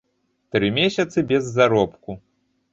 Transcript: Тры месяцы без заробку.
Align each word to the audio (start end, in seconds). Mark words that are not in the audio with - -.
Тры 0.55 0.71
месяцы 0.79 1.27
без 1.33 1.53
заробку. 1.61 2.21